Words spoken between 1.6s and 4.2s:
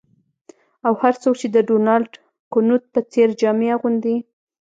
ډونالډ کنوت په څیر جامې اغوندي